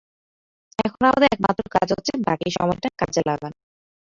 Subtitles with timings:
[0.79, 3.57] এখন আমাদের একমাত্র কাজ হচ্ছে বাকি সময়টা কাজে লাগানো।